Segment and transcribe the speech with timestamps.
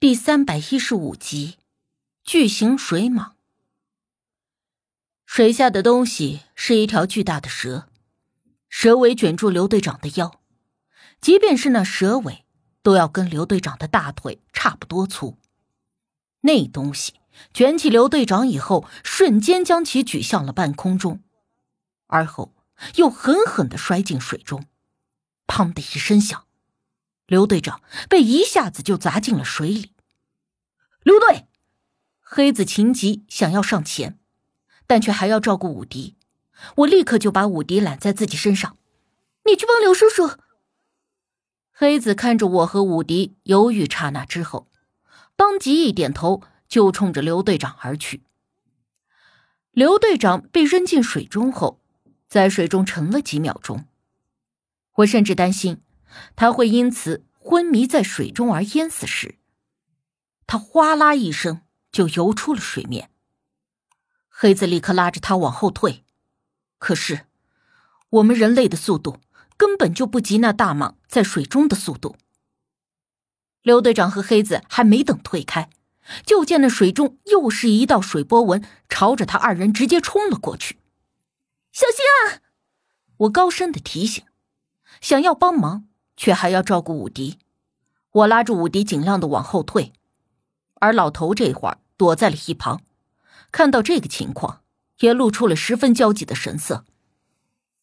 [0.00, 1.56] 第三百一十五集，
[2.22, 3.32] 巨型水蟒。
[5.26, 7.88] 水下的东西是一条巨大的蛇，
[8.68, 10.40] 蛇尾卷住刘队长的腰，
[11.20, 12.44] 即便是那蛇尾，
[12.80, 15.36] 都要跟刘队长的大腿差不多粗。
[16.42, 17.14] 那东西
[17.52, 21.20] 卷起刘队长以后，瞬间将其举向了半空中，
[22.06, 22.54] 而后
[22.94, 24.64] 又狠狠的摔进水中，
[25.48, 26.44] 砰的一声响。
[27.28, 29.92] 刘队长被一下子就砸进了水里。
[31.02, 31.46] 刘队，
[32.20, 34.18] 黑子情急想要上前，
[34.86, 36.16] 但却还要照顾武迪。
[36.76, 38.78] 我立刻就把武迪揽在自己身上，
[39.44, 40.38] 你去帮刘叔叔。
[41.70, 44.66] 黑子看着我和武迪犹豫刹那之后，
[45.36, 48.22] 当即一点头，就冲着刘队长而去。
[49.70, 51.78] 刘队长被扔进水中后，
[52.26, 53.84] 在水中沉了几秒钟，
[54.94, 55.82] 我甚至担心。
[56.36, 59.36] 他会因此昏迷在水中而淹死时，
[60.46, 63.10] 他哗啦一声就游出了水面。
[64.28, 66.04] 黑子立刻拉着他往后退，
[66.78, 67.26] 可是
[68.10, 69.20] 我们人类的速度
[69.56, 72.16] 根本就不及那大蟒在水中的速度。
[73.62, 75.68] 刘队长和黑子还没等退开，
[76.24, 80.78] 就见那水中又是一道水波纹，朝着他二人直接冲了过去。
[81.72, 82.40] 小心啊！
[83.18, 84.24] 我高声的提醒，
[85.00, 85.88] 想要帮忙。
[86.18, 87.38] 却还要照顾武迪，
[88.10, 89.92] 我拉住武迪，尽量的往后退，
[90.74, 92.82] 而老头这会儿躲在了一旁，
[93.52, 94.62] 看到这个情况，
[94.98, 96.84] 也露出了十分焦急的神色。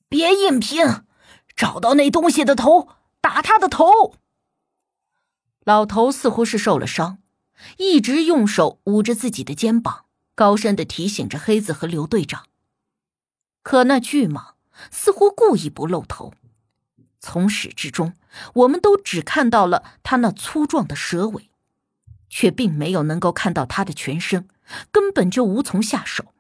[0.09, 0.86] 别硬拼，
[1.56, 2.89] 找到那东西的头，
[3.22, 4.16] 打他的头。
[5.63, 7.19] 老头似乎是受了伤，
[7.78, 12.47] 一直用手捂着自己的肩膀，高声的提醒着黑子和刘队长。
[13.63, 14.56] 可那巨蟒
[14.91, 16.33] 似乎故意不露头。
[17.28, 18.14] 从始至终，
[18.54, 21.50] 我们都只看到了他那粗壮的蛇尾，
[22.30, 24.48] 却并没有能够看到他的全身，
[24.92, 26.36] 根本就无从下手。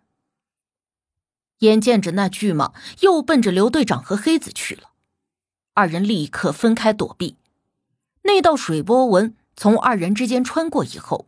[1.59, 4.91] 眼见着那巨蟒又奔着刘队长和黑子去了，
[5.73, 7.35] 二人立刻分开躲避。
[8.21, 11.27] 那道水波纹从二人之间穿过以后，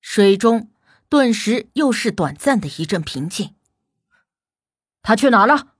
[0.00, 0.70] 水中
[1.10, 3.54] 顿时又是短暂的一阵平静。
[5.02, 5.74] 他去哪了？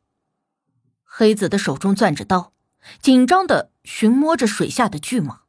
[1.02, 2.52] 黑子的手中攥着刀。
[3.00, 5.40] 紧张的寻摸着水下的巨蟒，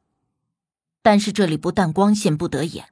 [1.02, 2.88] 但是这里不但光线不得眼，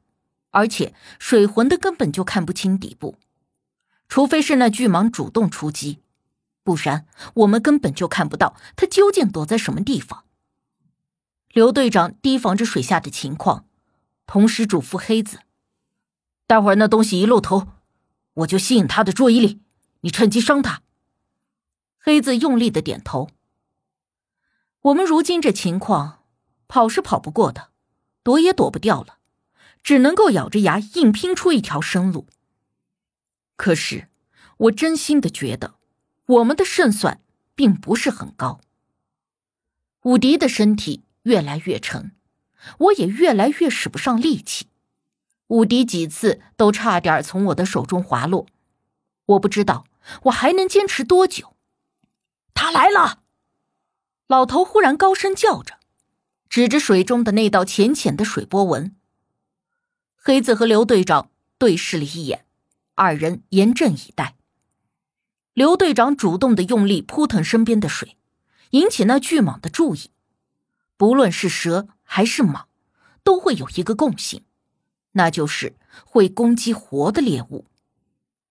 [0.51, 3.17] 而且水浑的根本就看不清底部，
[4.09, 6.01] 除非是那巨蟒主动出击，
[6.63, 10.25] 不然我们根本就看不到它究竟躲在什么地方。
[11.53, 13.67] 刘队长提防着水下的情况，
[14.27, 15.41] 同时嘱咐黑子
[16.47, 17.69] ：“待会儿那东西一露头，
[18.35, 19.61] 我就吸引他的注意力，
[20.01, 20.83] 你趁机伤他。”
[21.99, 23.31] 黑子用力的点头。
[24.87, 26.23] 我们如今这情况，
[26.69, 27.71] 跑是跑不过的，
[28.23, 29.19] 躲也躲不掉了，
[29.83, 32.29] 只能够咬着牙硬拼出一条生路。
[33.57, 34.09] 可是，
[34.59, 35.75] 我真心的觉得，
[36.27, 37.21] 我们的胜算
[37.57, 38.61] 并不是很高。
[40.03, 42.13] 武迪的身体越来越沉，
[42.79, 44.69] 我也越来越使不上力气。
[45.49, 48.47] 武迪几次都差点从我的手中滑落，
[49.27, 49.87] 我不知道
[50.25, 51.57] 我还能坚持多久。
[52.55, 53.25] 他来了。
[54.29, 55.79] 老头忽然高声叫着，
[56.49, 58.97] 指着水中的那道浅浅的水波纹。
[60.17, 62.45] 黑子和刘队长对视了一眼，
[62.97, 64.35] 二人严阵以待。
[65.55, 68.17] 刘队长主动的用力扑腾身边的水，
[68.71, 70.11] 引起那巨蟒的注意。
[70.97, 72.65] 不论是蛇还是蟒，
[73.23, 74.43] 都会有一个共性，
[75.13, 77.67] 那就是会攻击活的猎物，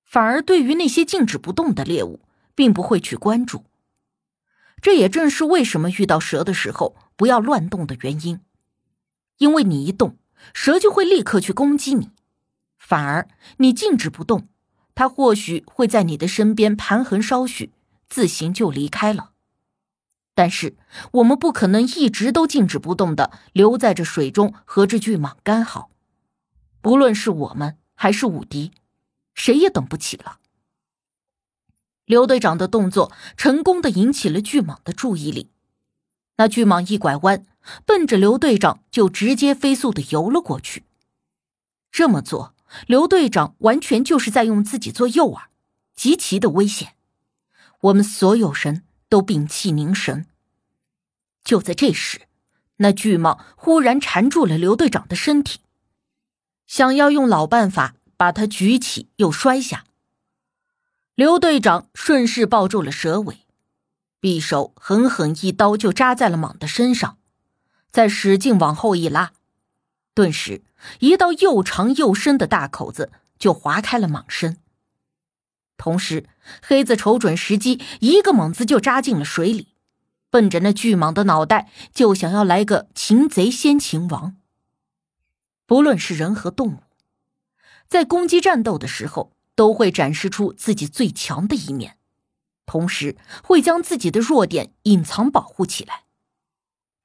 [0.06, 2.22] 反而对于那些静止不动的猎物，
[2.56, 3.66] 并不会去关注。
[4.86, 8.42] 这也正是为什么遇到蛇的时候不要乱动的原因，
[9.40, 10.20] 因为你一动，
[10.54, 12.12] 蛇就会立刻去攻击你；
[12.78, 14.48] 反而你静止不动，
[14.94, 17.72] 它或许会在你的身边盘桓稍许，
[18.08, 19.32] 自行就离开了。
[20.36, 20.76] 但是
[21.14, 25.90] 我们不可能一直都静止不动的留在这水中和这巨蟒干好，
[26.82, 28.72] 不论是我们还是武迪，
[29.34, 30.38] 谁也等不起了。
[32.06, 35.50] 刘队长的动作成功的引起了巨蟒的注意力，
[36.38, 37.46] 那巨蟒一拐弯，
[37.86, 40.84] 奔着刘队长就直接飞速的游了过去。
[41.92, 42.54] 这么做，
[42.86, 45.46] 刘队长完全就是在用自己做诱饵，
[45.96, 46.96] 极其的危险。
[47.82, 50.28] 我们所有人都屏气凝神。
[51.44, 52.22] 就在这时，
[52.78, 55.60] 那巨蟒忽然缠住了刘队长的身体，
[56.68, 59.86] 想要用老办法把他举起又摔下。
[61.16, 63.38] 刘队长顺势抱住了蛇尾，
[64.20, 67.18] 匕首狠狠一刀就扎在了蟒的身上，
[67.90, 69.32] 再使劲往后一拉，
[70.14, 70.62] 顿时
[71.00, 74.58] 一道又长又深的大口子就划开了蟒身。
[75.78, 76.28] 同时，
[76.62, 79.70] 黑子瞅准时机，一个猛子就扎进了水里，
[80.30, 84.36] 奔着那巨蟒的脑袋就想要来个擒贼先擒王。
[85.66, 86.84] 不论是人和动物，
[87.88, 91.98] 在攻击战斗的时候，都会展示出自己最强的一面，
[92.66, 96.04] 同时会将自己的弱点隐藏保护起来。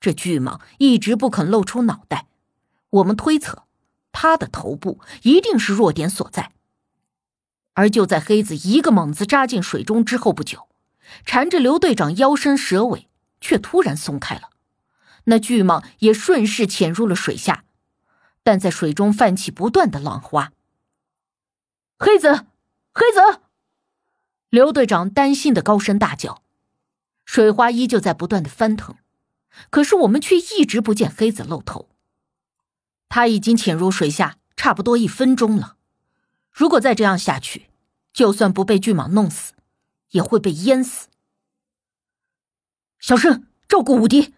[0.01, 2.27] 这巨蟒一直不肯露出脑袋，
[2.91, 3.65] 我们推测，
[4.13, 6.53] 它的头部一定是弱点所在。
[7.75, 10.69] 而就在黑子一个猛子扎进水中之后不久，
[11.25, 13.09] 缠着刘队长腰身蛇尾
[13.41, 14.51] 却突然松开了，
[15.25, 17.65] 那巨蟒也顺势潜入了水下，
[18.43, 20.53] 但在水中泛起不断的浪花。
[22.03, 22.47] 黑子，
[22.95, 23.43] 黑子！
[24.49, 26.43] 刘队长担心的高声大叫，
[27.27, 28.97] 水花依旧在不断的翻腾，
[29.69, 31.91] 可是我们却一直不见黑子露头。
[33.11, 35.77] 他已经潜入水下差不多一分钟了。
[36.51, 37.67] 如果再这样下去，
[38.15, 39.53] 就算不被巨蟒弄死，
[40.13, 41.09] 也会被淹死。
[42.99, 44.33] 小声，照顾武迪。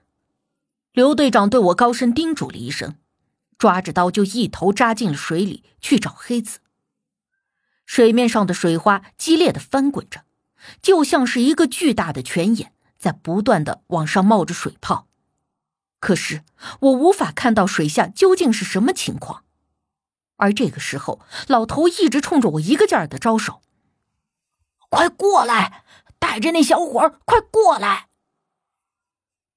[0.91, 2.97] 刘队长对我高声叮嘱了一声，
[3.57, 6.59] 抓着刀就一头扎进了水里去找黑子。
[7.85, 10.25] 水面上的水花激烈的翻滚着，
[10.81, 15.07] 就像是一个巨大的泉眼在不断的往上冒着水泡。
[16.01, 16.43] 可是
[16.81, 19.45] 我无法看到水下究竟是什么情况。
[20.37, 23.63] 而这个时候，老头一直冲着我一个劲儿的招手
[24.91, 25.85] ：“快过来，
[26.19, 28.09] 带着那小伙快过来！”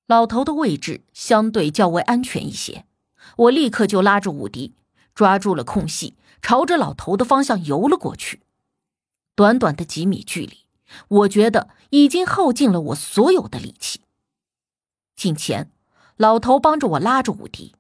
[0.06, 2.86] 老头的位置相对较为安全一些，
[3.38, 4.76] 我立刻就拉着武迪，
[5.16, 6.16] 抓住了空隙，
[6.46, 8.44] 朝着老头的方向游了过去。
[9.34, 10.68] 短短的几米距离，
[11.08, 14.02] 我觉得已经耗尽了我所有的力气。
[15.16, 15.72] 近前，
[16.18, 17.74] 老头帮着我拉着武迪。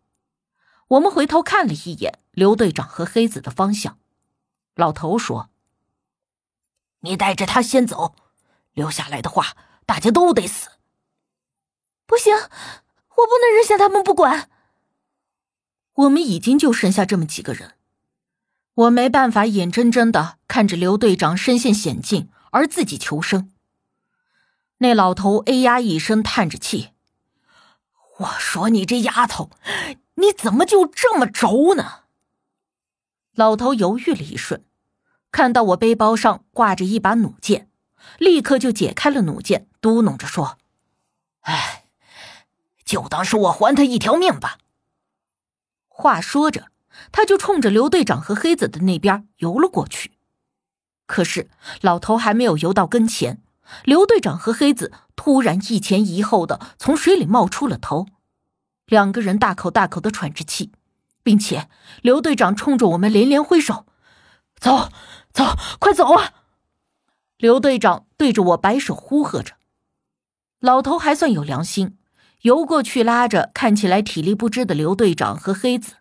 [0.88, 4.00] 我们回头看了一眼刘队长和黑子的方向，
[4.74, 5.52] 老头说
[7.02, 8.16] ：“你带着他先走，
[8.74, 10.72] 留下来的话，大家都得死。”
[12.08, 14.50] 不行，我不能扔下他们不管。
[15.94, 17.75] 我们已经就剩下这么几个人，
[18.76, 23.52] 我没办法眼睁睁的看着刘队长身陷险境而自己求生。
[24.78, 26.92] 那老头哎呀一声叹着气
[28.20, 29.50] ：“我说你这丫头。”
[30.18, 32.04] 你怎么就这么轴呢？
[33.34, 34.64] 老头犹豫了一瞬，
[35.30, 37.70] 看到我背包上挂着一把弩箭，
[38.18, 40.58] 立刻就解开了弩箭，嘟哝着说
[41.44, 41.88] ：“哎，
[42.86, 44.58] 就当是我还他一条命吧。”
[45.90, 46.68] 话说着，
[47.12, 50.12] 他就冲着刘队长和黑子的那边游了过去。
[51.06, 51.50] 可是
[51.82, 53.42] 老头还没有游到跟前，
[53.84, 58.08] 刘队长和黑子突然一前一后的从水里冒出了头。
[58.86, 60.72] 两个人大口大口的喘着气，
[61.24, 61.70] 并且
[62.02, 63.86] 刘队长冲着我们连连挥手
[64.60, 64.90] ：“走，
[65.34, 66.34] 走，快走啊！”
[67.38, 69.56] 刘队长对着我摆手呼喝着。
[70.60, 71.98] 老头还算有良心，
[72.42, 75.96] 游过去拉着看起来体力不支的刘队长和黑子，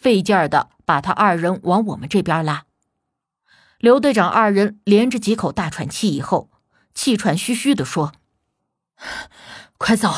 [0.00, 2.64] 费劲儿的把他二人往我们这边拉。
[3.78, 6.50] 刘队长二人连着几口大喘气以后，
[6.94, 8.12] 气喘吁吁的说。
[9.76, 10.10] 快走！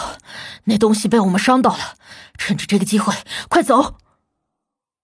[0.65, 1.97] 那东西被我们伤到了，
[2.39, 3.13] 趁着这个机会，
[3.49, 3.99] 快走！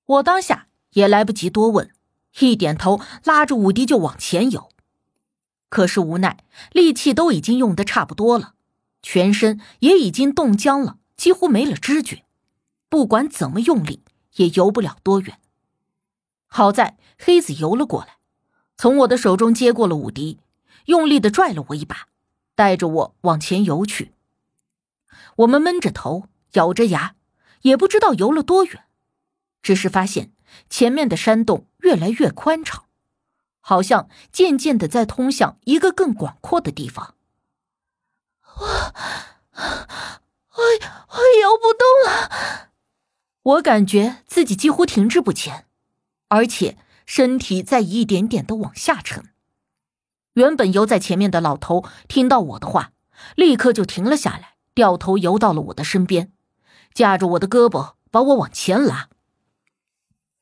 [0.06, 1.90] 我当下也来不及多问，
[2.38, 4.70] 一点头，拉着武迪就往前游。
[5.68, 8.54] 可是无奈，力气都已经用的差不多了，
[9.02, 12.24] 全身也已经冻僵了，几乎没了知觉。
[12.88, 14.02] 不管怎么用力，
[14.38, 15.38] 也游不了多远。
[16.46, 18.16] 好在黑子游了过来，
[18.76, 20.40] 从我的手中接过了武迪，
[20.86, 22.08] 用力的拽了我一把，
[22.54, 24.14] 带着我往前游去。
[25.36, 27.14] 我们闷着头，咬着牙，
[27.62, 28.84] 也不知道游了多远，
[29.62, 30.32] 只是发现
[30.70, 32.86] 前面的山洞越来越宽敞，
[33.60, 37.14] 好像渐渐的在通向一个更广阔的地方。
[38.56, 40.62] 我，我，
[41.08, 42.70] 我游不动了。
[43.48, 45.64] 我感觉自己几乎停滞不前，
[46.28, 46.76] 而且
[47.06, 49.30] 身体在一点点的往下沉。
[50.34, 52.92] 原本游在前面的老头听到我的话，
[53.34, 54.56] 立刻就停了下来。
[54.74, 56.30] 掉头游到了我的身边，
[56.92, 59.08] 架着我的胳膊把我往前拉。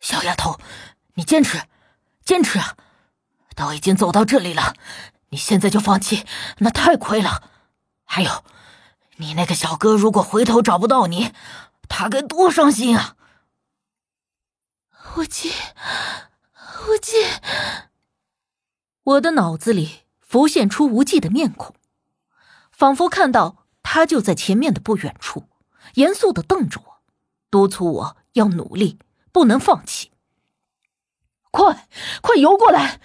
[0.01, 0.59] 小丫头，
[1.15, 1.63] 你坚持，
[2.23, 2.77] 坚持啊！
[3.55, 4.75] 都已经走到这里了，
[5.31, 6.27] 你现在就放弃，
[6.59, 7.45] 那太亏了。
[8.05, 8.45] 还有，
[9.17, 11.33] 你那个小哥如果回头找不到你，
[11.89, 13.17] 他该多伤心啊！
[15.17, 15.51] 无忌，
[16.87, 17.13] 无忌，
[19.03, 21.75] 我的脑子里浮现出无忌的面孔，
[22.71, 23.67] 仿佛看到。
[23.89, 25.49] 他就在前面的不远处，
[25.95, 27.03] 严肃的瞪着我，
[27.51, 28.99] 督促我要努力，
[29.31, 30.11] 不能放弃。
[31.53, 31.89] 快，
[32.21, 33.01] 快游过来！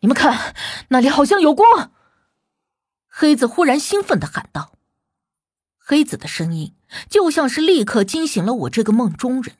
[0.00, 0.56] 你们看，
[0.88, 1.92] 那里好像有光。
[3.06, 4.72] 黑子忽然兴奋的喊道
[5.78, 6.74] ：“黑子的声音
[7.08, 9.56] 就像是立刻惊醒了我这个梦中人。”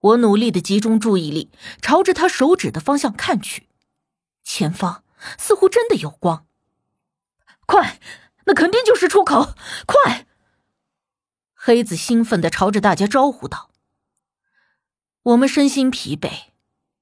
[0.00, 3.68] 我努力的集中注意力，朝着他手指的方向看去，
[4.42, 5.04] 前方
[5.38, 6.46] 似乎真的有光。
[7.66, 8.00] 快，
[8.46, 9.54] 那肯定就是出口！
[9.86, 10.26] 快！
[11.54, 13.70] 黑子兴奋的朝着大家招呼道。
[15.22, 16.52] 我们身心疲惫。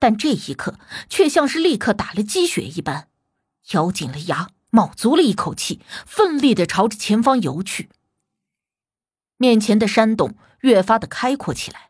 [0.02, 0.78] 但这一刻
[1.10, 3.08] 却像是立刻打了鸡血一般，
[3.72, 7.90] 咬紧了牙，卯足了一口气，奋力的朝着前方游去。
[9.40, 11.88] 面前的山洞越发的开阔起来，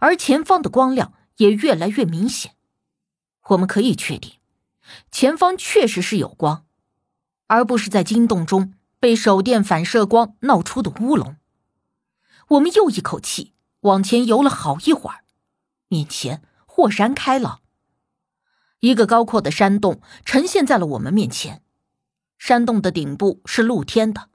[0.00, 2.56] 而前方的光亮也越来越明显。
[3.48, 4.34] 我们可以确定，
[5.10, 6.66] 前方确实是有光，
[7.46, 11.36] 而不是在金洞中被手电反射光闹出的乌龙。
[12.48, 15.24] 我们又一口气往前游了好一会儿，
[15.88, 16.42] 面前。
[16.76, 17.60] 豁然开朗，
[18.80, 21.62] 一个高阔的山洞呈现在了我们面前。
[22.36, 24.28] 山洞的顶部是露天的，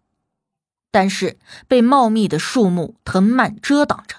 [0.91, 4.17] 但是被茂密的树木藤蔓遮挡着，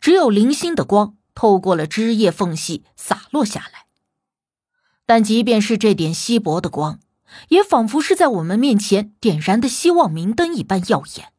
[0.00, 3.86] 只有零星的光透过了枝叶缝隙洒落下来。
[5.06, 6.98] 但即便是这点稀薄的光，
[7.48, 11.32] 也仿佛是在我们面前点燃的希望明灯一般耀眼。